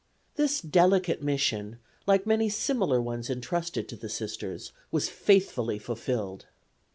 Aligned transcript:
This 0.35 0.61
delicate 0.61 1.21
mission, 1.21 1.77
like 2.07 2.25
many 2.25 2.49
similar 2.49 2.99
ones 2.99 3.29
entrusted 3.29 3.87
to 3.89 3.95
the 3.95 4.09
Sisters, 4.09 4.71
was 4.89 5.09
faithfully 5.09 5.77
fulfilled. 5.77 6.47